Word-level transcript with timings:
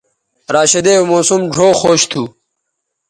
راشدے 0.55 0.93
او 0.99 1.03
موسم 1.11 1.41
ڙھؤ 1.53 1.69
خوش 1.81 2.01
تھو 2.11 2.23